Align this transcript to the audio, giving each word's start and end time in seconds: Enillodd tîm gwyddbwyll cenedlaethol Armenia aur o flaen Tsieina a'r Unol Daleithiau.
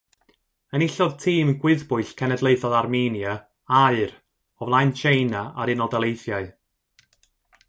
Enillodd 0.77 1.15
tîm 1.23 1.49
gwyddbwyll 1.65 2.09
cenedlaethol 2.21 2.77
Armenia 2.79 3.33
aur 3.83 4.11
o 4.63 4.69
flaen 4.71 4.95
Tsieina 4.97 5.43
a'r 5.61 5.73
Unol 5.75 5.93
Daleithiau. 5.95 6.53